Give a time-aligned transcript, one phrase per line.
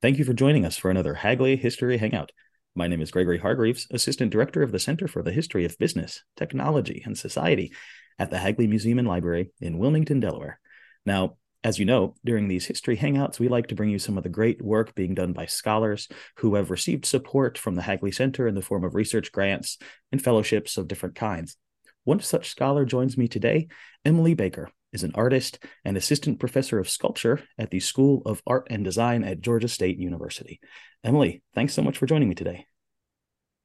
[0.00, 2.30] Thank you for joining us for another Hagley History Hangout.
[2.76, 6.22] My name is Gregory Hargreaves, Assistant Director of the Center for the History of Business,
[6.36, 7.72] Technology, and Society
[8.16, 10.60] at the Hagley Museum and Library in Wilmington, Delaware.
[11.04, 14.22] Now, as you know, during these history hangouts, we like to bring you some of
[14.22, 16.06] the great work being done by scholars
[16.36, 19.78] who have received support from the Hagley Center in the form of research grants
[20.12, 21.56] and fellowships of different kinds.
[22.04, 23.66] One such scholar joins me today,
[24.04, 28.66] Emily Baker, is an artist and assistant professor of sculpture at the School of Art
[28.70, 30.60] and Design at Georgia State University.
[31.04, 32.66] Emily, thanks so much for joining me today.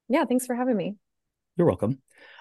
[0.08, 0.96] Yeah, thanks for having me.
[1.56, 2.00] You're welcome.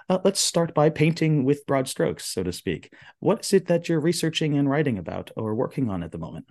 [0.09, 2.94] Uh, let's start by painting with broad strokes, so to speak.
[3.20, 6.45] What is it that you're researching and writing about or working on at the moment?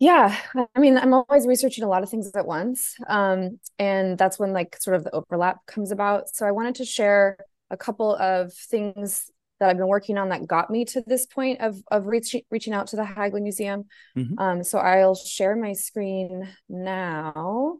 [0.00, 0.34] Yeah,
[0.74, 2.96] I mean, I'm always researching a lot of things at once.
[3.06, 6.30] Um, and that's when like sort of the overlap comes about.
[6.30, 7.36] So I wanted to share
[7.70, 9.30] a couple of things
[9.60, 12.72] that I've been working on that got me to this point of of reaching reaching
[12.72, 13.84] out to the Hagley Museum.
[14.16, 14.38] Mm-hmm.
[14.38, 17.78] Um, so I'll share my screen now.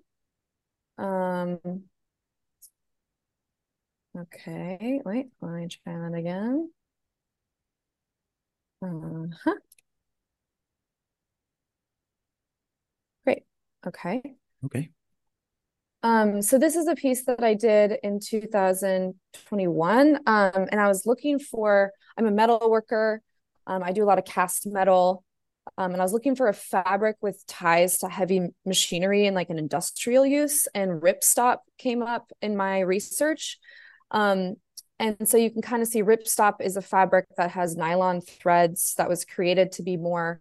[0.98, 1.58] Um,
[4.16, 6.70] okay, wait, let me try that again.
[8.82, 9.54] Uh-huh.
[13.24, 13.44] Great.
[13.86, 14.22] Okay.
[14.64, 14.90] Okay.
[16.02, 20.16] Um, so this is a piece that I did in 2021.
[20.26, 23.22] Um, and I was looking for, I'm a metal worker.
[23.66, 25.24] Um, I do a lot of cast metal.
[25.76, 29.50] Um, and I was looking for a fabric with ties to heavy machinery and like
[29.50, 30.66] an industrial use.
[30.74, 33.58] And ripstop came up in my research.
[34.10, 34.54] Um,
[34.98, 38.94] and so you can kind of see ripstop is a fabric that has nylon threads
[38.96, 40.40] that was created to be more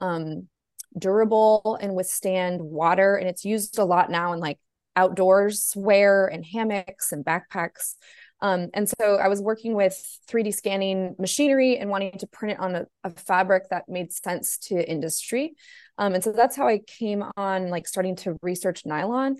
[0.00, 0.48] um,
[0.96, 3.16] durable and withstand water.
[3.16, 4.58] And it's used a lot now in like
[4.96, 7.94] outdoors wear and hammocks and backpacks.
[8.42, 9.94] Um, and so I was working with
[10.28, 14.56] 3D scanning machinery and wanting to print it on a, a fabric that made sense
[14.68, 15.54] to industry.
[15.98, 19.36] Um, and so that's how I came on like starting to research nylon.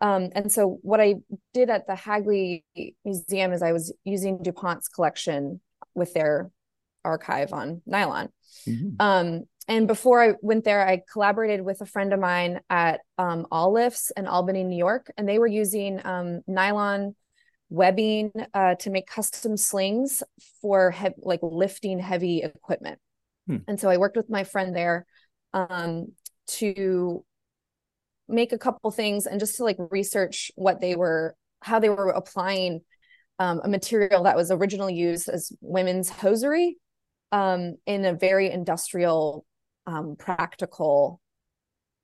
[0.00, 1.16] Um, and so what I
[1.52, 2.64] did at the Hagley
[3.04, 5.60] Museum is I was using DuPont's collection
[5.94, 6.50] with their
[7.04, 8.30] archive on nylon.
[8.66, 9.00] Mm-hmm.
[9.66, 13.72] And before I went there, I collaborated with a friend of mine at um, All
[13.72, 17.14] Lifts in Albany, New York, and they were using um, nylon
[17.70, 20.22] webbing uh, to make custom slings
[20.60, 22.98] for he- like lifting heavy equipment.
[23.46, 23.58] Hmm.
[23.66, 25.06] And so I worked with my friend there
[25.54, 26.12] um,
[26.46, 27.24] to
[28.28, 32.10] make a couple things and just to like research what they were, how they were
[32.10, 32.82] applying
[33.38, 36.76] um, a material that was originally used as women's hosiery
[37.32, 39.44] um, in a very industrial
[39.86, 41.20] um, practical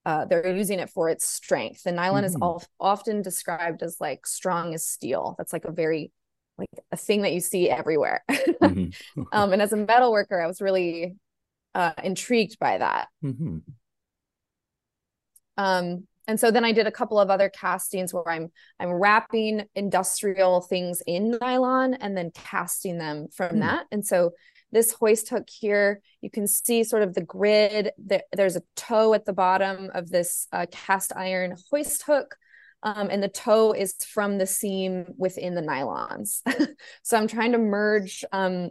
[0.07, 2.27] uh, they're using it for its strength the nylon mm-hmm.
[2.27, 6.11] is all, often described as like strong as steel that's like a very
[6.59, 9.23] like a thing that you see everywhere mm-hmm.
[9.33, 11.17] um, and as a metal worker i was really
[11.75, 13.59] uh, intrigued by that mm-hmm.
[15.57, 19.65] um, and so then i did a couple of other castings where i'm i'm wrapping
[19.75, 23.61] industrial things in nylon and then casting them from mm.
[23.61, 24.31] that and so
[24.73, 27.91] this hoist hook here, you can see sort of the grid.
[28.33, 32.37] There's a toe at the bottom of this uh, cast iron hoist hook.
[32.83, 36.41] Um, and the toe is from the seam within the nylons.
[37.03, 38.71] so I'm trying to merge um,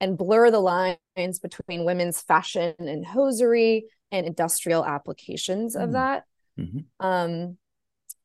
[0.00, 5.92] and blur the lines between women's fashion and hosiery and industrial applications of mm.
[5.92, 6.24] that.
[6.58, 7.06] Mm-hmm.
[7.06, 7.56] Um,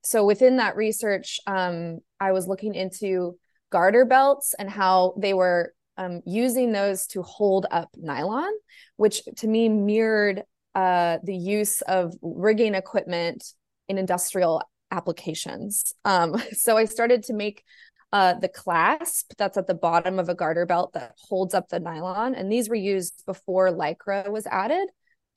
[0.03, 3.37] so within that research, um, I was looking into
[3.71, 8.51] garter belts and how they were um, using those to hold up nylon,
[8.97, 10.43] which to me mirrored
[10.75, 13.43] uh, the use of rigging equipment
[13.87, 14.61] in industrial
[14.91, 15.93] applications.
[16.05, 17.63] Um, so I started to make
[18.11, 21.79] uh, the clasp that's at the bottom of a garter belt that holds up the
[21.79, 22.35] nylon.
[22.35, 24.87] And these were used before Lycra was added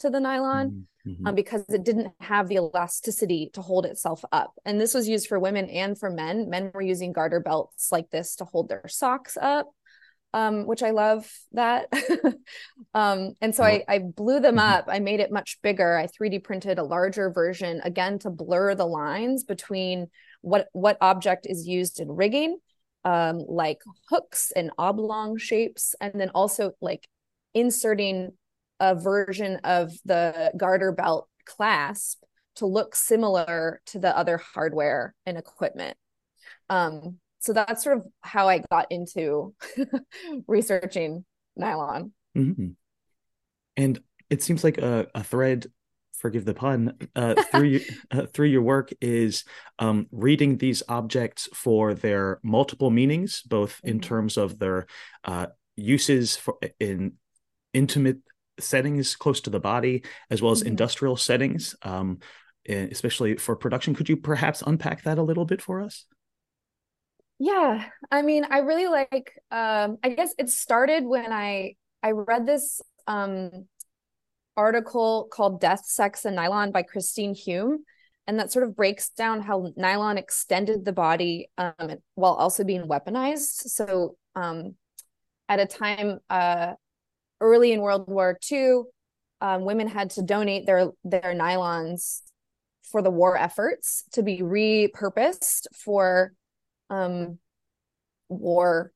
[0.01, 1.27] to the nylon mm-hmm.
[1.27, 4.53] um, because it didn't have the elasticity to hold itself up.
[4.67, 6.51] And this was used for women and for men.
[6.51, 9.71] Men were using garter belts like this to hold their socks up
[10.37, 11.91] um, which I love that.
[12.95, 14.71] um, and so I, I blew them mm-hmm.
[14.75, 14.85] up.
[14.87, 15.97] I made it much bigger.
[15.97, 20.09] I 3D printed a larger version again to blur the lines between
[20.43, 22.59] what what object is used in rigging,
[23.07, 23.79] um, like
[24.11, 27.09] hooks and oblong shapes, and then also like
[27.55, 28.33] inserting
[28.79, 32.23] a version of the garter belt clasp
[32.57, 35.97] to look similar to the other hardware and equipment.
[36.69, 39.55] Um, so that's sort of how I got into
[40.49, 42.13] researching nylon.
[42.37, 42.71] Mm-hmm.
[43.77, 45.69] And it seems like a, a thread,
[46.19, 49.45] forgive the pun, uh, through your, uh, through your work is
[49.79, 53.91] um, reading these objects for their multiple meanings, both mm-hmm.
[53.91, 54.87] in terms of their
[55.25, 55.47] uh,
[55.77, 57.13] uses for in
[57.73, 58.19] intimate
[58.59, 60.69] settings close to the body as well as mm-hmm.
[60.71, 62.19] industrial settings, um,
[62.69, 63.95] especially for production.
[63.95, 66.07] Could you perhaps unpack that a little bit for us?
[67.39, 69.33] Yeah, I mean, I really like.
[69.51, 73.67] Um, I guess it started when I I read this um,
[74.57, 77.85] article called "Death, Sex, and Nylon" by Christine Hume,
[78.27, 82.89] and that sort of breaks down how nylon extended the body um, while also being
[82.89, 83.69] weaponized.
[83.69, 84.77] So, um,
[85.49, 86.73] at a time uh,
[87.41, 88.83] early in World War II,
[89.43, 92.23] um, women had to donate their their nylons
[92.91, 96.33] for the war efforts to be repurposed for
[96.91, 97.39] um,
[98.29, 98.93] war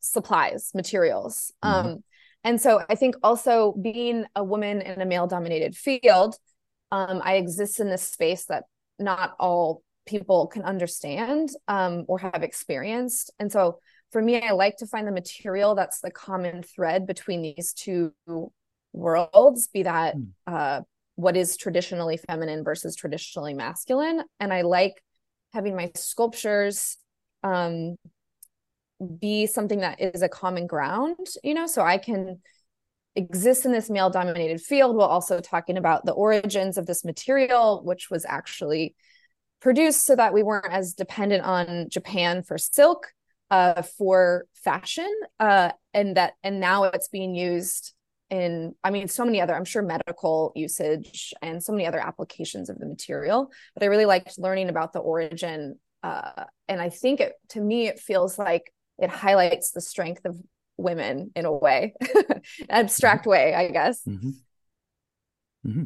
[0.00, 1.52] supplies, materials.
[1.64, 1.88] Mm-hmm.
[1.88, 2.04] Um,
[2.44, 6.36] and so I think also being a woman in a male dominated field,
[6.92, 8.64] um, I exist in this space that
[8.98, 13.32] not all people can understand um, or have experienced.
[13.38, 13.78] And so
[14.12, 18.12] for me, I like to find the material that's the common thread between these two
[18.92, 20.28] worlds, be that mm.
[20.46, 20.82] uh,
[21.16, 24.22] what is traditionally feminine versus traditionally masculine.
[24.38, 25.02] And I like
[25.54, 26.98] having my sculptures
[27.42, 27.96] um,
[29.20, 32.40] be something that is a common ground, you know, so I can
[33.16, 37.82] exist in this male dominated field while also talking about the origins of this material,
[37.84, 38.96] which was actually
[39.60, 43.12] produced so that we weren't as dependent on Japan for silk
[43.50, 45.10] uh, for fashion.
[45.38, 47.93] Uh, and that, and now it's being used
[48.30, 52.70] in, I mean, so many other, I'm sure medical usage and so many other applications
[52.70, 53.50] of the material.
[53.74, 55.78] But I really liked learning about the origin.
[56.02, 60.36] Uh, and I think it, to me, it feels like it highlights the strength of
[60.76, 61.94] women in a way
[62.68, 63.30] abstract mm-hmm.
[63.30, 64.30] way i guess mm-hmm.
[65.66, 65.84] Mm-hmm.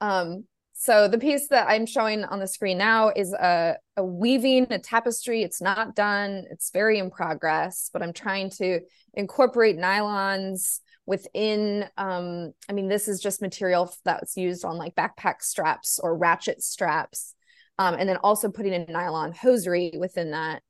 [0.00, 4.68] um so the piece that i'm showing on the screen now is a, a weaving
[4.70, 8.80] a tapestry it's not done it's very in progress but i'm trying to
[9.14, 15.42] incorporate nylons within um i mean this is just material that's used on like backpack
[15.42, 17.34] straps or ratchet straps
[17.78, 20.62] um, and then also putting in nylon hosiery within that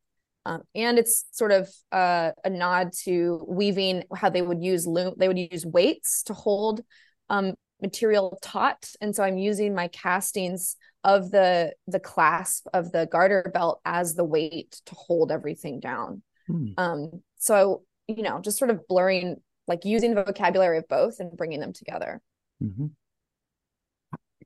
[0.44, 5.14] um, and it's sort of uh, a nod to weaving how they would use loom
[5.18, 6.80] they would use weights to hold
[7.28, 13.06] um, material taut and so i'm using my castings of the the clasp of the
[13.10, 16.68] garter belt as the weight to hold everything down hmm.
[16.78, 19.36] um, so you know just sort of blurring
[19.68, 22.20] like using the vocabulary of both and bringing them together
[22.62, 22.86] mm-hmm.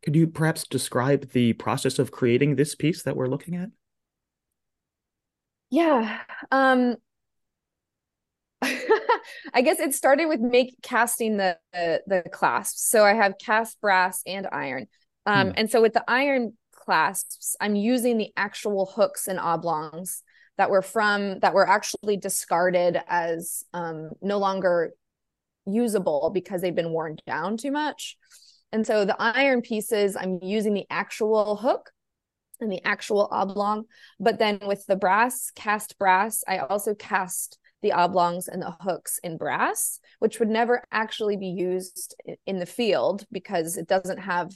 [0.03, 3.71] could you perhaps describe the process of creating this piece that we're looking at
[5.71, 6.21] yeah.
[6.51, 6.97] Um
[8.63, 12.89] I guess it started with make casting the, the, the clasps.
[12.89, 14.87] So I have cast brass and iron.
[15.27, 15.53] Um, hmm.
[15.57, 20.23] and so with the iron clasps, I'm using the actual hooks and oblongs
[20.57, 24.93] that were from that were actually discarded as um, no longer
[25.67, 28.17] usable because they've been worn down too much.
[28.73, 31.91] And so the iron pieces, I'm using the actual hook
[32.61, 33.85] and the actual oblong.
[34.19, 39.21] But then with the brass, cast brass, I also cast the oblongs and the hooks
[39.23, 42.15] in brass, which would never actually be used
[42.47, 44.51] in the field because it doesn't have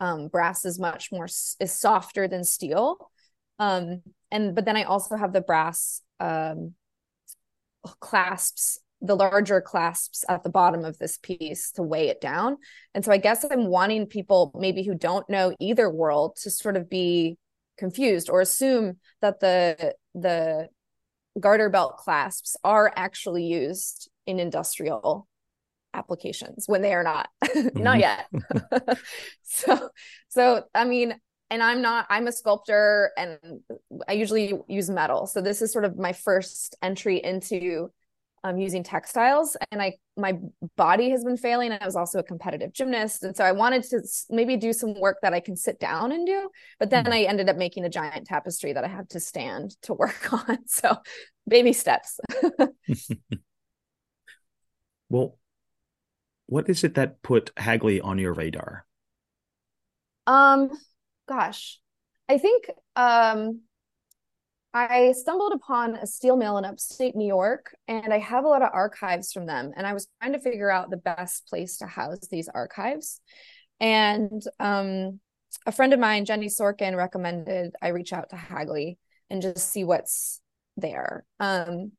[0.00, 3.10] um, brass is much more is softer than steel.
[3.58, 6.74] Um, and but then I also have the brass um,
[8.00, 12.56] clasps the larger clasps at the bottom of this piece to weigh it down.
[12.94, 16.76] And so I guess I'm wanting people maybe who don't know either world to sort
[16.76, 17.36] of be
[17.76, 20.68] confused or assume that the the
[21.38, 25.28] garter belt clasps are actually used in industrial
[25.92, 27.82] applications when they are not mm-hmm.
[27.82, 28.26] not yet
[29.42, 29.90] so
[30.28, 31.14] so i mean
[31.50, 33.38] and i'm not i'm a sculptor and
[34.08, 37.90] i usually use metal so this is sort of my first entry into
[38.44, 40.38] um, using textiles and i my
[40.76, 41.72] body has been failing.
[41.72, 45.18] I was also a competitive gymnast and so i wanted to maybe do some work
[45.22, 46.48] that i can sit down and do
[46.78, 47.14] but then mm-hmm.
[47.14, 50.58] i ended up making a giant tapestry that i had to stand to work on
[50.66, 50.96] so
[51.48, 52.20] baby steps.
[55.10, 55.38] Well
[56.46, 58.84] what is it that put hagley on your radar?
[60.26, 60.70] Um
[61.28, 61.80] gosh.
[62.28, 63.60] I think um
[64.76, 68.60] I stumbled upon a steel mill in upstate New York, and I have a lot
[68.60, 69.70] of archives from them.
[69.76, 73.20] And I was trying to figure out the best place to house these archives.
[73.78, 75.20] And um,
[75.64, 78.98] a friend of mine, Jenny Sorkin, recommended I reach out to Hagley
[79.30, 80.40] and just see what's
[80.76, 81.92] there um,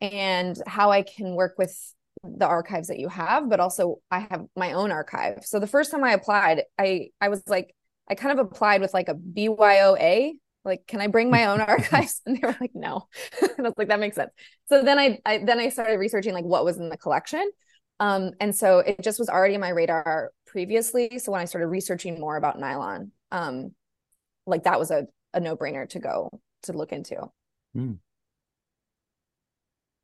[0.00, 1.78] and how I can work with
[2.24, 5.44] the archives that you have, but also I have my own archive.
[5.44, 7.74] So the first time I applied, I I was like,
[8.08, 10.32] I kind of applied with like a BYOA
[10.66, 13.08] like can i bring my own archives and they were like no
[13.42, 14.32] and i was like that makes sense
[14.68, 17.50] so then I, I then i started researching like what was in the collection
[18.00, 21.18] Um, and so it just was already in my radar previously.
[21.18, 23.74] So when I started researching more about nylon, um,
[24.46, 26.30] like that was a, a no brainer to go
[26.64, 27.16] to look into.
[27.76, 27.98] Mm.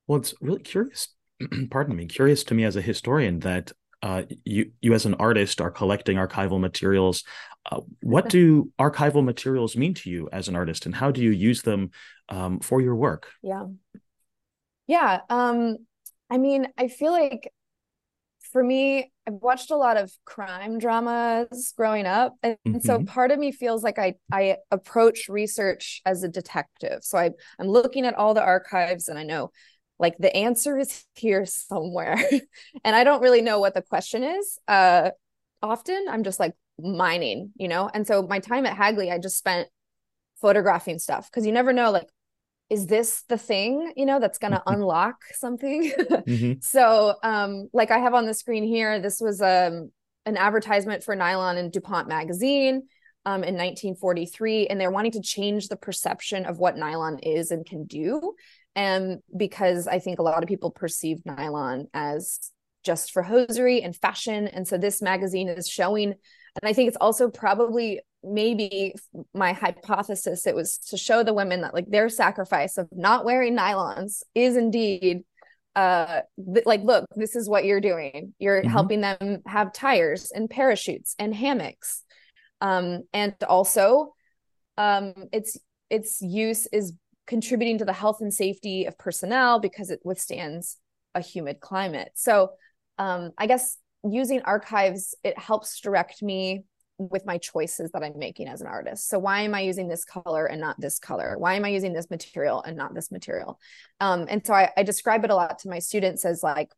[0.06, 1.08] Well, it's really curious.
[1.70, 5.60] pardon me, curious to me as a historian that uh, you you as an artist
[5.60, 7.24] are collecting archival materials.
[7.70, 11.30] Uh, what do archival materials mean to you as an artist, and how do you
[11.30, 11.90] use them
[12.28, 13.30] um, for your work?
[13.42, 13.66] Yeah,
[14.86, 15.20] yeah.
[15.30, 15.78] Um,
[16.28, 17.52] I mean, I feel like
[18.52, 22.34] for me, I've watched a lot of crime dramas growing up.
[22.42, 22.80] And, mm-hmm.
[22.80, 26.98] so part of me feels like I I approach research as a detective.
[27.02, 29.50] So I I'm looking at all the archives and I know
[29.98, 32.16] like the answer is here somewhere.
[32.84, 34.58] and I don't really know what the question is.
[34.68, 35.10] Uh
[35.62, 37.90] often I'm just like mining, you know?
[37.92, 39.68] And so my time at Hagley, I just spent
[40.42, 42.08] photographing stuff because you never know like
[42.68, 44.74] is this the thing you know that's going to mm-hmm.
[44.74, 46.52] unlock something mm-hmm.
[46.60, 49.90] so um like i have on the screen here this was um
[50.26, 52.82] an advertisement for nylon in dupont magazine
[53.24, 57.64] um, in 1943 and they're wanting to change the perception of what nylon is and
[57.64, 58.34] can do
[58.74, 62.50] and because i think a lot of people perceive nylon as
[62.84, 66.14] just for hosiery and fashion and so this magazine is showing
[66.60, 68.94] and i think it's also probably maybe
[69.34, 73.56] my hypothesis it was to show the women that like their sacrifice of not wearing
[73.56, 75.24] nylons is indeed
[75.74, 76.20] uh
[76.52, 78.34] th- like look this is what you're doing.
[78.38, 78.70] You're mm-hmm.
[78.70, 82.02] helping them have tires and parachutes and hammocks.
[82.60, 84.14] Um and also
[84.76, 86.92] um its its use is
[87.26, 90.78] contributing to the health and safety of personnel because it withstands
[91.14, 92.12] a humid climate.
[92.14, 92.52] So
[92.98, 96.64] um i guess using archives it helps direct me
[96.98, 99.08] with my choices that I'm making as an artist.
[99.08, 101.36] So why am I using this color and not this color?
[101.38, 103.58] Why am I using this material and not this material?
[104.00, 106.70] Um, and so I, I describe it a lot to my students as like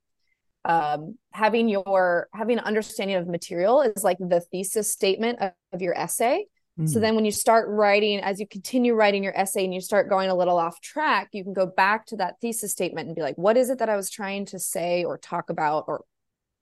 [0.64, 5.82] um, having your having an understanding of material is like the thesis statement of, of
[5.82, 6.46] your essay.
[6.80, 6.88] Mm.
[6.88, 10.08] So then when you start writing, as you continue writing your essay and you start
[10.08, 13.22] going a little off track, you can go back to that thesis statement and be
[13.22, 16.04] like, what is it that I was trying to say or talk about or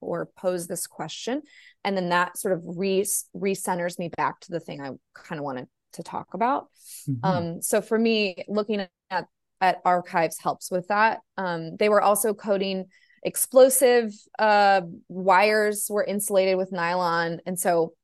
[0.02, 1.42] or pose this question.
[1.85, 3.04] And then that sort of re
[3.37, 6.68] recenters me back to the thing i kind of wanted to talk about.
[7.09, 7.25] Mm-hmm.
[7.25, 9.26] um, so for me looking at
[9.61, 11.21] at archives helps with that.
[11.37, 12.87] Um, they were also coding
[13.23, 17.40] explosive uh, wires were insulated with nylon.
[17.47, 17.94] And so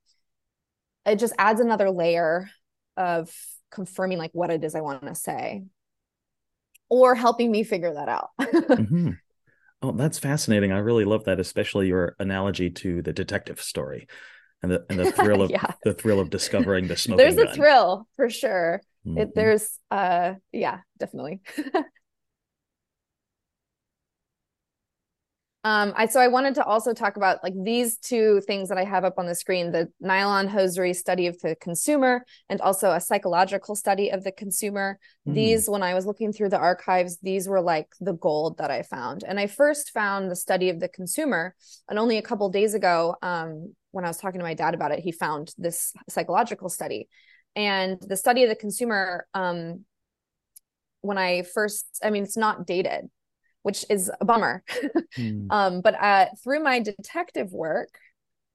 [1.05, 2.49] it just adds another layer
[2.97, 3.35] of
[3.71, 5.62] confirming like what it is i want to say
[6.88, 8.31] or helping me figure that out.
[8.69, 9.11] Mm-hmm.
[9.80, 10.73] Oh, that's fascinating.
[10.73, 14.08] I really love that, especially your analogy to the detective story
[14.62, 15.73] and the and the thrill of yeah.
[15.85, 17.18] the thrill of discovering the smoking.
[17.25, 17.49] There's gun.
[17.49, 18.80] a thrill for sure.
[19.06, 19.18] Mm-hmm.
[19.18, 21.40] It there's uh yeah, definitely.
[25.65, 28.85] Um, I so I wanted to also talk about like these two things that I
[28.85, 33.00] have up on the screen: the nylon hosiery study of the consumer, and also a
[33.00, 35.00] psychological study of the consumer.
[35.27, 35.35] Mm.
[35.35, 38.83] These, when I was looking through the archives, these were like the gold that I
[38.83, 39.25] found.
[39.25, 41.57] And I first found the study of the consumer,
[41.88, 44.93] and only a couple days ago, um, when I was talking to my dad about
[44.93, 47.09] it, he found this psychological study,
[47.57, 49.27] and the study of the consumer.
[49.35, 49.85] Um,
[51.00, 53.09] when I first, I mean, it's not dated
[53.62, 54.62] which is a bummer.
[55.19, 55.47] mm.
[55.50, 57.91] um, but uh, through my detective work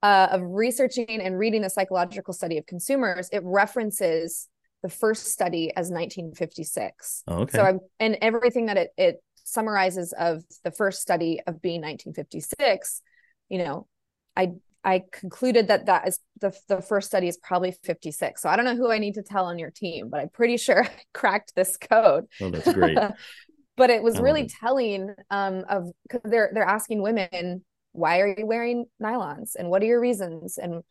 [0.01, 4.49] uh, of researching and reading the psychological study of consumers, it references
[4.81, 7.23] the first study as 1956.
[7.27, 7.57] Oh, okay.
[7.57, 13.01] So I'm, and everything that it, it summarizes of the first study of being 1956,
[13.49, 13.87] you know,
[14.35, 14.51] I
[14.85, 18.41] I concluded that that is the the first study is probably 56.
[18.41, 20.57] So I don't know who I need to tell on your team, but I'm pretty
[20.57, 22.25] sure I cracked this code.
[22.41, 22.97] Oh, that's great.
[23.75, 27.63] but it was really telling um, of because they're they're asking women
[27.95, 29.51] why are you wearing nylons?
[29.55, 30.57] And what are your reasons?
[30.57, 30.81] And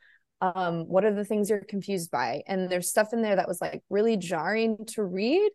[0.40, 2.42] um, what are the things you're confused by?
[2.46, 5.50] And there's stuff in there that was like really jarring to read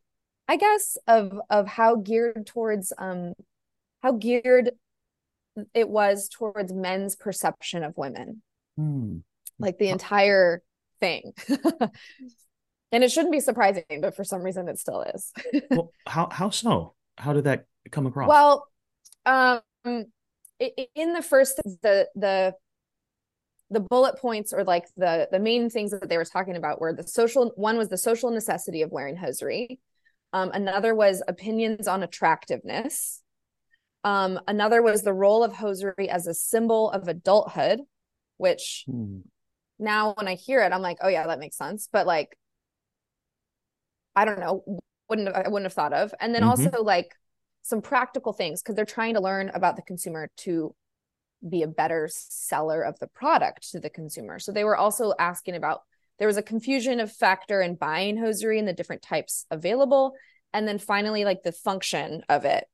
[0.47, 3.33] i guess of of how geared towards um
[4.01, 4.71] how geared
[5.73, 8.43] it was towards men's perception of women.
[8.77, 9.17] Hmm.
[9.57, 10.61] like the entire
[10.99, 11.33] thing.
[12.89, 15.33] And it shouldn't be surprising but for some reason it still is.
[15.69, 18.29] Well how how so how did that come across?
[18.29, 18.67] Well,
[19.25, 19.61] um,
[20.59, 22.55] in the first the the
[23.69, 26.93] the bullet points or like the the main things that they were talking about were
[26.93, 29.79] the social one was the social necessity of wearing hosiery
[30.33, 33.21] um, another was opinions on attractiveness
[34.03, 37.81] um, another was the role of hosiery as a symbol of adulthood
[38.37, 39.19] which hmm.
[39.77, 42.37] now when i hear it i'm like oh yeah that makes sense but like
[44.15, 44.63] i don't know
[45.09, 46.13] wouldn't have, I wouldn't have thought of.
[46.19, 46.49] And then mm-hmm.
[46.49, 47.13] also like
[47.61, 50.73] some practical things because they're trying to learn about the consumer to
[51.47, 54.39] be a better seller of the product to the consumer.
[54.39, 55.81] So they were also asking about
[56.17, 60.13] there was a confusion of factor in buying hosiery and the different types available.
[60.53, 62.65] And then finally, like the function of it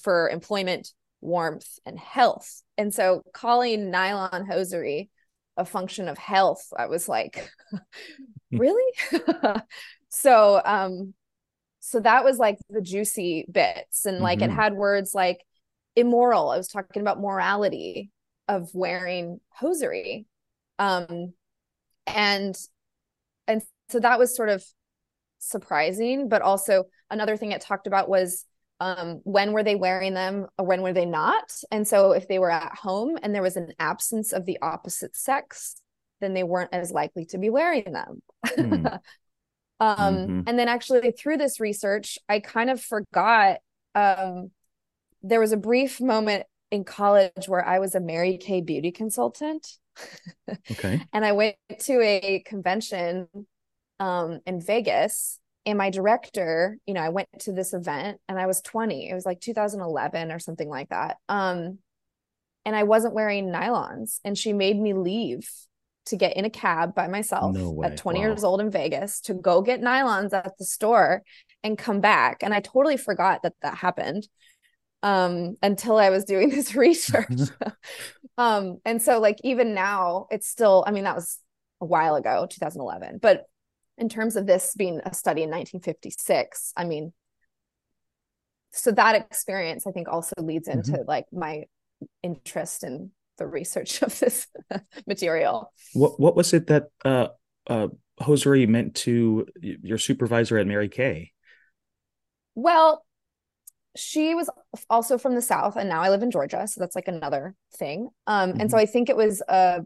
[0.00, 2.62] for employment, warmth, and health.
[2.76, 5.10] And so calling nylon hosiery
[5.56, 7.50] a function of health, I was like,
[8.52, 8.92] really?
[10.08, 11.14] so um
[11.88, 14.50] so that was like the juicy bits and like mm-hmm.
[14.50, 15.42] it had words like
[15.96, 18.10] immoral i was talking about morality
[18.46, 20.26] of wearing hosiery
[20.78, 21.32] um
[22.06, 22.56] and
[23.46, 24.62] and so that was sort of
[25.38, 28.44] surprising but also another thing it talked about was
[28.80, 32.38] um, when were they wearing them or when were they not and so if they
[32.38, 35.80] were at home and there was an absence of the opposite sex
[36.20, 39.00] then they weren't as likely to be wearing them mm.
[39.80, 40.40] um, mm-hmm.
[40.46, 43.58] and then actually through this research i kind of forgot
[43.94, 44.50] um,
[45.22, 49.66] there was a brief moment in college where I was a Mary Kay beauty consultant.
[50.70, 51.02] Okay.
[51.12, 53.28] and I went to a convention
[54.00, 58.46] um, in Vegas and my director, you know, I went to this event and I
[58.46, 59.10] was 20.
[59.10, 61.16] It was like 2011 or something like that.
[61.28, 61.78] Um,
[62.64, 65.50] and I wasn't wearing nylons and she made me leave
[66.08, 68.24] to get in a cab by myself no at 20 wow.
[68.26, 71.22] years old in Vegas to go get nylons at the store
[71.62, 72.42] and come back.
[72.42, 74.28] And I totally forgot that that happened
[75.04, 77.40] um until I was doing this research.
[78.38, 81.38] um and so like even now it's still I mean that was
[81.80, 83.44] a while ago 2011 but
[83.96, 87.12] in terms of this being a study in 1956 I mean
[88.72, 91.08] so that experience I think also leads into mm-hmm.
[91.08, 91.64] like my
[92.22, 94.46] interest in the research of this
[95.06, 95.72] material.
[95.94, 97.28] What what was it that uh
[97.66, 97.88] uh
[98.20, 101.32] hosiery meant to your supervisor at Mary Kay?
[102.54, 103.04] Well,
[103.98, 104.48] she was
[104.88, 108.08] also from the south and now i live in georgia so that's like another thing
[108.26, 108.60] um mm-hmm.
[108.60, 108.82] and so mm-hmm.
[108.82, 109.84] i think it was a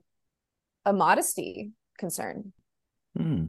[0.85, 2.53] a modesty concern
[3.19, 3.49] mm.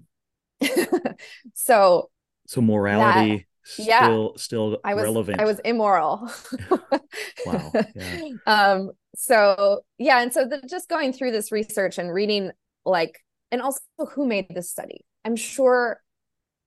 [1.54, 2.10] so
[2.48, 6.30] so morality that, yeah, still still I was, relevant i was immoral
[7.46, 8.30] wow yeah.
[8.46, 12.52] um so yeah and so the, just going through this research and reading
[12.86, 13.19] like
[13.54, 13.80] and also
[14.15, 15.06] who made this study.
[15.23, 16.02] I'm sure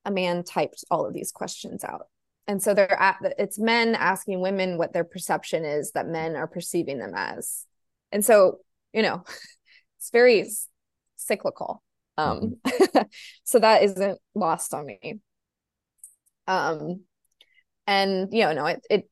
[0.05, 2.07] a man typed all of these questions out.
[2.47, 6.47] And so they're at it's men asking women what their perception is that men are
[6.47, 7.65] perceiving them as.
[8.13, 8.59] And so
[8.93, 9.23] you know
[9.99, 10.49] it's very
[11.17, 11.83] cyclical.
[12.17, 13.01] Um mm-hmm.
[13.43, 15.19] so that isn't lost on me.
[16.47, 17.01] Um
[17.85, 19.09] and you know no it, it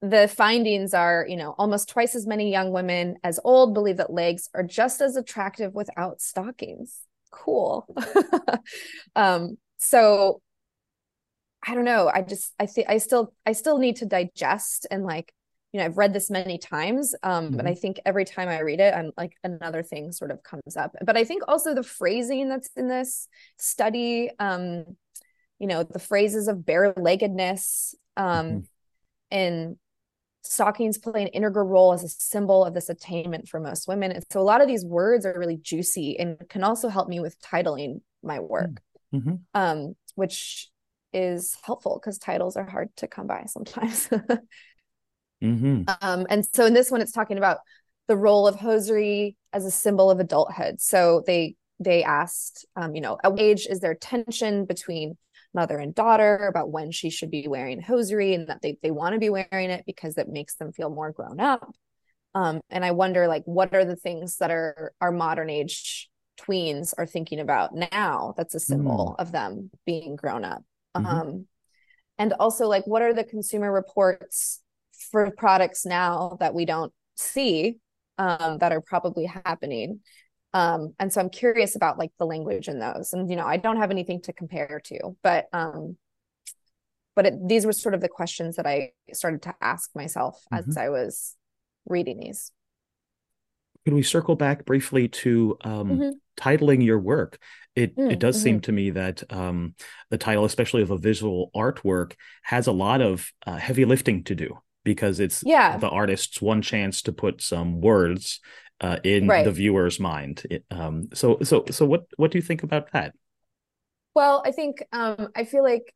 [0.00, 4.12] the findings are you know almost twice as many young women as old believe that
[4.12, 7.86] legs are just as attractive without stockings cool
[9.16, 10.40] um so
[11.66, 12.10] I don't know.
[12.12, 15.32] I just I think I still I still need to digest and like
[15.72, 17.56] you know I've read this many times um mm-hmm.
[17.56, 20.76] but I think every time I read it I'm like another thing sort of comes
[20.76, 20.94] up.
[21.04, 24.84] But I think also the phrasing that's in this study um
[25.58, 28.58] you know the phrases of bare-leggedness um mm-hmm.
[29.30, 29.76] and
[30.42, 34.12] stockings play an integral role as a symbol of this attainment for most women.
[34.12, 37.20] And so a lot of these words are really juicy and can also help me
[37.20, 38.80] with titling my work.
[39.14, 39.34] Mm-hmm.
[39.54, 40.68] Um which
[41.12, 44.08] is helpful because titles are hard to come by sometimes.
[45.42, 45.82] mm-hmm.
[46.02, 47.58] um, and so in this one, it's talking about
[48.08, 50.80] the role of hosiery as a symbol of adulthood.
[50.80, 55.16] So they they asked, um, you know, at what age is there tension between
[55.54, 59.14] mother and daughter about when she should be wearing hosiery and that they, they want
[59.14, 61.68] to be wearing it because that makes them feel more grown up.
[62.34, 66.08] Um, and I wonder like what are the things that are our modern age
[66.38, 69.22] tweens are thinking about now that's a symbol mm.
[69.22, 70.62] of them being grown up
[70.96, 71.06] mm-hmm.
[71.06, 71.46] um,
[72.16, 74.62] and also like what are the consumer reports
[75.10, 77.78] for products now that we don't see
[78.18, 80.00] um, that are probably happening
[80.54, 83.56] um, and so i'm curious about like the language in those and you know i
[83.56, 85.96] don't have anything to compare to but um
[87.16, 90.68] but it, these were sort of the questions that i started to ask myself mm-hmm.
[90.68, 91.34] as i was
[91.86, 92.52] reading these
[93.88, 96.10] can we circle back briefly to um, mm-hmm.
[96.36, 97.38] titling your work?
[97.74, 98.44] It mm, it does mm-hmm.
[98.44, 99.76] seem to me that um,
[100.10, 104.34] the title, especially of a visual artwork, has a lot of uh, heavy lifting to
[104.34, 105.78] do because it's yeah.
[105.78, 108.40] the artist's one chance to put some words
[108.80, 109.44] uh, in right.
[109.44, 110.42] the viewer's mind.
[110.70, 113.14] Um, so so so what what do you think about that?
[114.14, 115.92] Well, I think um, I feel like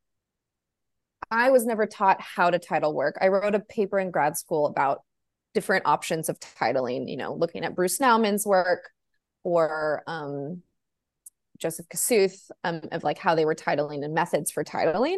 [1.31, 3.17] I was never taught how to title work.
[3.21, 5.01] I wrote a paper in grad school about
[5.55, 8.91] different options of titling, you know, looking at Bruce Nauman's work
[9.45, 10.63] or um,
[11.59, 15.17] Joseph Kosuth um, of like how they were titling and methods for titling.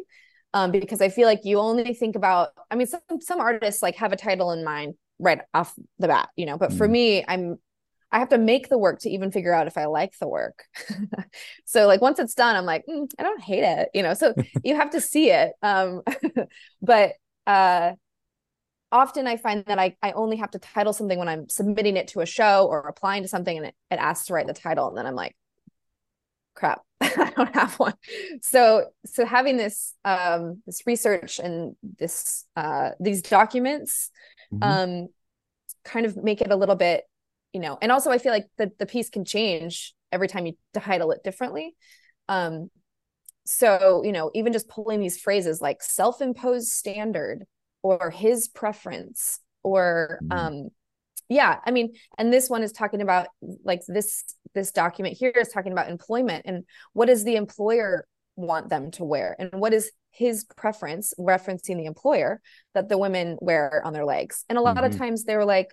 [0.53, 3.96] Um, because I feel like you only think about, I mean, some, some artists like
[3.96, 6.59] have a title in mind right off the bat, you know.
[6.59, 6.79] But mm.
[6.79, 7.59] for me, I'm
[8.14, 10.64] I have to make the work to even figure out if I like the work.
[11.64, 14.14] so like once it's done, I'm like, mm, I don't hate it, you know.
[14.14, 15.53] So you have to see it.
[15.62, 16.03] Um,
[16.83, 17.14] but
[17.46, 17.92] uh,
[18.92, 22.09] often I find that I I only have to title something when I'm submitting it
[22.09, 24.88] to a show or applying to something, and it, it asks to write the title,
[24.88, 25.37] and then I'm like,
[26.55, 27.94] crap, I don't have one.
[28.42, 34.11] So so having this um, this research and this uh, these documents
[34.52, 34.62] mm-hmm.
[34.62, 35.09] um,
[35.85, 37.04] kind of make it a little bit
[37.52, 40.54] you know and also i feel like the, the piece can change every time you
[40.74, 41.74] title it differently
[42.28, 42.70] um
[43.46, 47.44] so you know even just pulling these phrases like self-imposed standard
[47.83, 50.38] or his preference or mm-hmm.
[50.38, 50.68] um
[51.28, 53.28] yeah i mean and this one is talking about
[53.64, 58.68] like this this document here is talking about employment and what is the employer want
[58.68, 59.37] them to wear?
[59.38, 62.40] And what is his preference referencing the employer
[62.75, 64.44] that the women wear on their legs?
[64.49, 64.87] And a lot mm-hmm.
[64.87, 65.68] of times they were like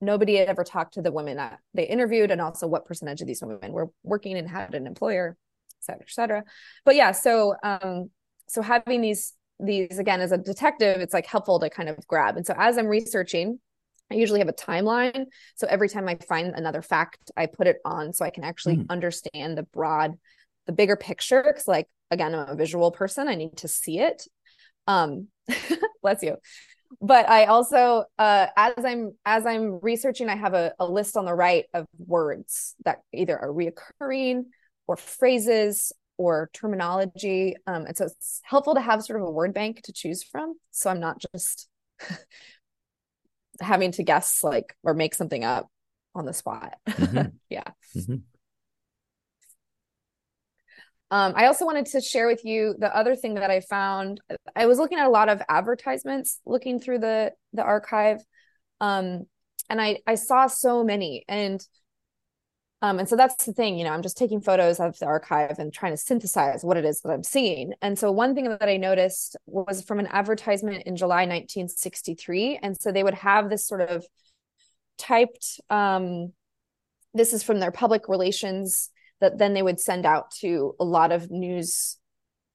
[0.00, 3.26] nobody had ever talked to the women that they interviewed and also what percentage of
[3.26, 5.36] these women were working and had an employer
[5.80, 6.44] et cetera et cetera.
[6.84, 8.10] But yeah so um
[8.48, 12.36] so having these these again as a detective it's like helpful to kind of grab.
[12.36, 13.58] And so as i'm researching
[14.10, 15.26] i usually have a timeline.
[15.56, 18.76] So every time i find another fact i put it on so i can actually
[18.76, 18.86] mm.
[18.90, 20.14] understand the broad
[20.66, 24.26] the bigger picture because like again i'm a visual person i need to see it
[24.86, 25.28] um
[26.02, 26.36] bless you
[27.00, 31.24] but I also uh, as I'm as I'm researching, I have a, a list on
[31.24, 34.44] the right of words that either are reoccurring
[34.86, 37.56] or phrases or terminology.
[37.66, 40.54] Um, and so it's helpful to have sort of a word bank to choose from.
[40.70, 41.68] So I'm not just
[43.60, 45.68] having to guess like or make something up
[46.14, 46.74] on the spot.
[46.88, 47.28] Mm-hmm.
[47.48, 47.64] yeah.
[47.96, 48.16] Mm-hmm.
[51.14, 54.20] Um, I also wanted to share with you the other thing that I found.
[54.56, 58.20] I was looking at a lot of advertisements, looking through the the archive,
[58.80, 59.26] um,
[59.70, 61.64] and I I saw so many, and
[62.82, 65.60] um, and so that's the thing, you know, I'm just taking photos of the archive
[65.60, 67.74] and trying to synthesize what it is that I'm seeing.
[67.80, 72.76] And so one thing that I noticed was from an advertisement in July 1963, and
[72.76, 74.04] so they would have this sort of
[74.98, 75.60] typed.
[75.70, 76.32] Um,
[77.16, 78.90] this is from their public relations
[79.24, 81.96] that then they would send out to a lot of news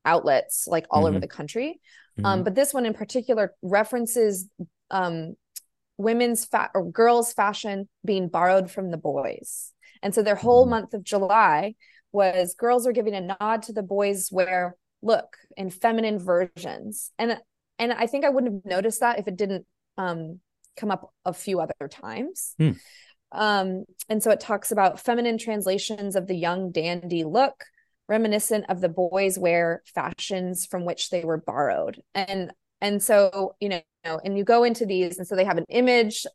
[0.06, 1.10] outlets like all mm-hmm.
[1.10, 1.70] over the country.
[1.70, 2.26] Um, mm-hmm.
[2.26, 4.48] Um, but this one in particular references
[4.92, 5.36] um,
[5.98, 9.74] women's fat or girls' fashion being borrowed from the boys.
[10.02, 10.72] And so their whole mm-hmm.
[10.72, 11.76] month of July
[12.12, 17.12] was girls are giving a nod to the boys wear look in feminine versions.
[17.18, 17.38] And
[17.80, 19.66] and I think I wouldn't have noticed that if it didn't
[19.98, 20.40] um,
[20.78, 22.56] come up a few other times.
[22.60, 22.80] Mm.
[23.32, 27.64] Um, and so it talks about feminine translations of the young dandy look,
[28.08, 32.02] reminiscent of the boys' wear fashions from which they were borrowed.
[32.16, 33.82] And and so you know,
[34.24, 36.26] and you go into these, and so they have an image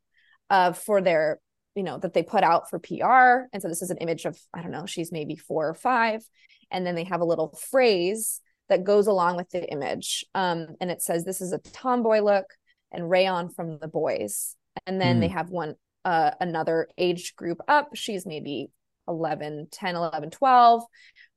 [0.50, 1.40] uh, for their
[1.74, 3.48] you know that they put out for PR.
[3.52, 6.22] And so this is an image of I don't know, she's maybe four or five,
[6.70, 10.90] and then they have a little phrase that goes along with the image, um, and
[10.90, 12.46] it says this is a tomboy look
[12.92, 14.56] and rayon from the boys.
[14.86, 15.20] And then mm.
[15.20, 17.90] they have one uh, another age group up.
[17.94, 18.70] She's maybe
[19.08, 20.82] 11, 10, 11, 12.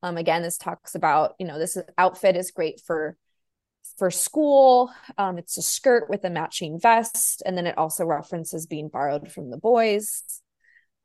[0.04, 3.18] Um, again, this talks about, you know, this outfit is great for
[3.98, 4.92] for school.
[5.18, 7.42] Um, it's a skirt with a matching vest.
[7.46, 10.24] And then it also references being borrowed from the boys.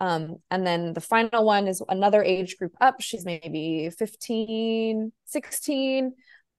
[0.00, 3.00] Um, and then the final one is another age group up.
[3.00, 6.12] She's maybe 15, 16.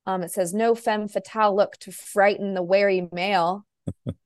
[0.06, 3.66] Um, it says no femme fatale look to frighten the wary male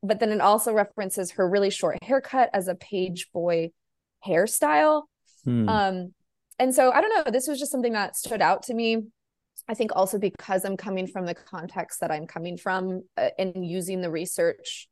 [0.04, 3.72] but then it also references her really short haircut as a page boy
[4.26, 5.04] hairstyle.
[5.44, 5.70] Hmm.
[5.70, 6.14] Um,
[6.60, 9.04] and so I don't know, this was just something that stood out to me.
[9.68, 13.68] I think also because I'm coming from the context that I'm coming from uh, and
[13.68, 14.88] using the research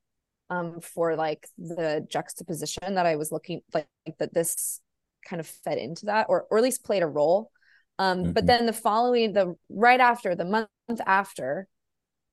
[0.49, 4.81] um, for like the juxtaposition that I was looking like, like that this
[5.25, 7.51] kind of fed into that or or at least played a role.
[7.97, 8.31] Um, mm-hmm.
[8.33, 10.67] but then the following the right after the month
[11.05, 11.67] after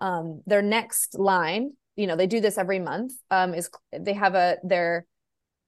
[0.00, 4.34] um, their next line you know they do this every month um is they have
[4.34, 5.06] a their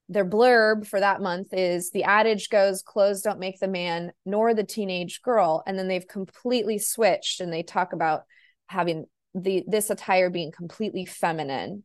[0.09, 4.55] their blurb for that month is the adage goes clothes don't make the man nor
[4.55, 8.23] the teenage girl and then they've completely switched and they talk about
[8.67, 11.85] having the this attire being completely feminine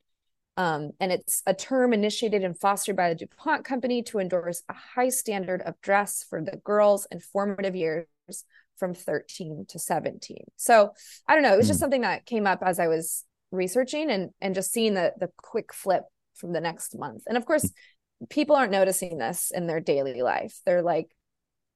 [0.57, 4.73] um, and it's a term initiated and fostered by the DuPont company to endorse a
[4.73, 8.07] high standard of dress for the girls in formative years
[8.75, 10.43] from 13 to 17.
[10.57, 10.91] So
[11.29, 11.53] I don't know.
[11.53, 11.83] It was just hmm.
[11.83, 15.73] something that came up as I was researching and and just seeing the the quick
[15.73, 16.03] flip
[16.35, 17.71] from the next month and of course
[18.29, 21.07] people aren't noticing this in their daily life they're like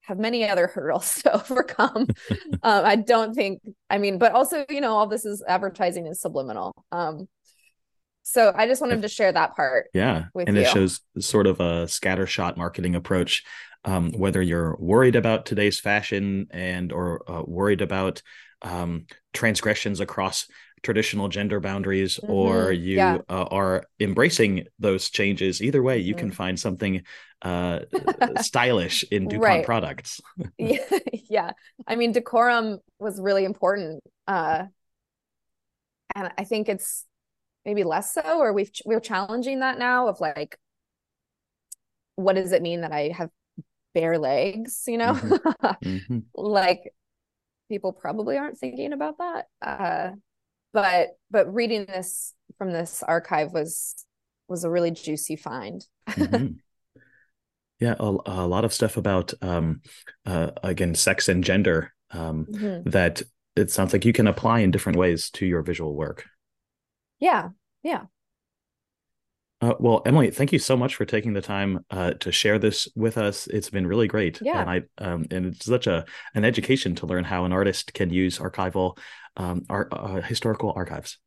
[0.02, 2.06] have many other hurdles to overcome
[2.62, 3.60] um, i don't think
[3.90, 7.26] i mean but also you know all this is advertising is subliminal um
[8.24, 9.90] so I just wanted to share that part.
[9.92, 10.24] Yeah.
[10.34, 10.62] and you.
[10.62, 13.44] it shows sort of a scattershot marketing approach.
[13.84, 18.22] Um, whether you're worried about today's fashion and or uh, worried about
[18.62, 20.46] um, transgressions across
[20.84, 22.32] traditional gender boundaries mm-hmm.
[22.32, 23.18] or you yeah.
[23.28, 26.20] uh, are embracing those changes either way you mm-hmm.
[26.20, 27.02] can find something
[27.42, 27.80] uh,
[28.40, 29.64] stylish in DuPont right.
[29.64, 30.20] products
[30.58, 30.78] yeah.
[31.28, 31.50] yeah
[31.86, 34.64] i mean decorum was really important uh,
[36.14, 37.04] and i think it's
[37.64, 40.58] maybe less so or we've we're challenging that now of like
[42.16, 43.30] what does it mean that i have
[43.94, 45.66] bare legs you know mm-hmm.
[45.88, 46.18] mm-hmm.
[46.34, 46.92] like
[47.70, 50.10] people probably aren't thinking about that uh
[50.74, 53.94] but but reading this from this archive was
[54.48, 56.48] was a really juicy find mm-hmm.
[57.80, 59.80] yeah a, a, lot of stuff about um
[60.26, 62.90] uh again sex and gender um mm-hmm.
[62.90, 63.22] that
[63.56, 66.26] it sounds like you can apply in different ways to your visual work
[67.20, 67.48] yeah
[67.82, 68.02] yeah
[69.64, 72.86] uh, well, Emily, thank you so much for taking the time uh, to share this
[72.94, 73.46] with us.
[73.46, 74.60] It's been really great, yeah.
[74.60, 78.10] and I um, and it's such a an education to learn how an artist can
[78.10, 78.98] use archival
[79.38, 81.18] um, our uh, historical archives.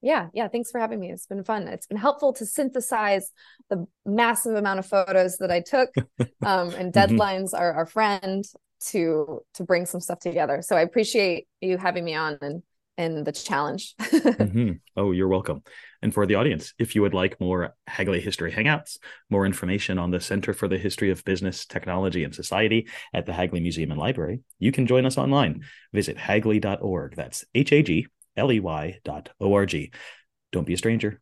[0.00, 0.46] Yeah, yeah.
[0.46, 1.10] Thanks for having me.
[1.10, 1.66] It's been fun.
[1.66, 3.32] It's been helpful to synthesize
[3.68, 5.90] the massive amount of photos that I took,
[6.46, 7.16] um, and mm-hmm.
[7.16, 8.44] deadlines are our friend
[8.90, 10.62] to to bring some stuff together.
[10.62, 12.62] So I appreciate you having me on and
[12.98, 13.94] and the challenge.
[14.00, 14.72] mm-hmm.
[14.96, 15.62] Oh, you're welcome.
[16.02, 18.98] And for the audience, if you would like more Hagley History Hangouts,
[19.30, 23.32] more information on the Center for the History of Business, Technology, and Society at the
[23.32, 25.62] Hagley Museum and Library, you can join us online.
[25.92, 27.14] Visit hagley.org.
[27.16, 28.06] That's H A G
[28.36, 29.92] L E Y dot O R G.
[30.52, 31.20] Don't be a stranger.